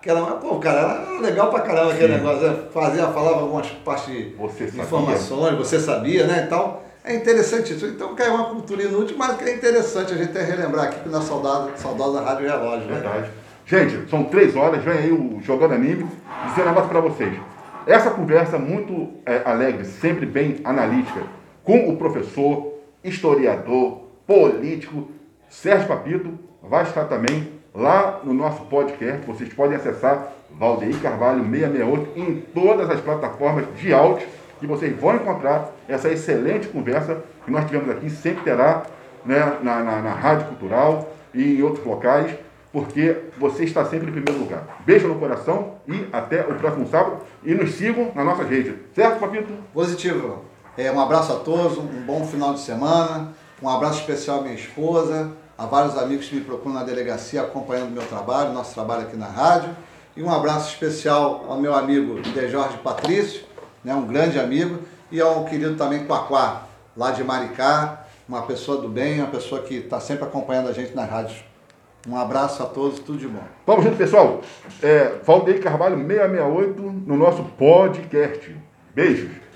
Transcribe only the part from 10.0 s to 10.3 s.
a gente